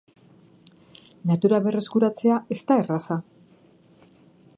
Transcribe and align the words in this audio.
Natura 1.31 1.59
berrskuratzea 1.67 2.39
ez 2.57 2.59
da 2.71 2.79
erraza. 2.85 3.19